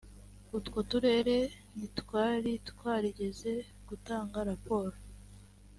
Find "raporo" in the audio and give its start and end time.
4.49-4.97